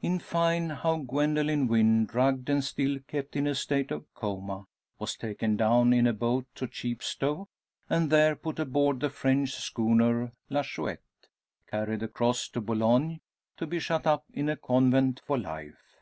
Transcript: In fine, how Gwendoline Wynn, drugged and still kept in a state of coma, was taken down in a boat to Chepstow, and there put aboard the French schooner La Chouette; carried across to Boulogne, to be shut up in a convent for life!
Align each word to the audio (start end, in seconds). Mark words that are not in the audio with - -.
In 0.00 0.20
fine, 0.20 0.70
how 0.70 0.96
Gwendoline 1.02 1.68
Wynn, 1.68 2.06
drugged 2.06 2.48
and 2.48 2.64
still 2.64 2.98
kept 3.06 3.36
in 3.36 3.46
a 3.46 3.54
state 3.54 3.90
of 3.90 4.06
coma, 4.14 4.64
was 4.98 5.16
taken 5.18 5.54
down 5.58 5.92
in 5.92 6.06
a 6.06 6.14
boat 6.14 6.46
to 6.54 6.66
Chepstow, 6.66 7.46
and 7.90 8.08
there 8.08 8.34
put 8.36 8.58
aboard 8.58 9.00
the 9.00 9.10
French 9.10 9.50
schooner 9.52 10.32
La 10.48 10.62
Chouette; 10.62 11.02
carried 11.70 12.02
across 12.02 12.48
to 12.48 12.62
Boulogne, 12.62 13.20
to 13.58 13.66
be 13.66 13.78
shut 13.78 14.06
up 14.06 14.24
in 14.32 14.48
a 14.48 14.56
convent 14.56 15.20
for 15.26 15.36
life! 15.36 15.98